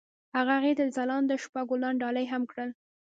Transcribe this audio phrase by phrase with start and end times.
[0.37, 2.69] هغه هغې ته د ځلانده شپه ګلان ډالۍ هم کړل.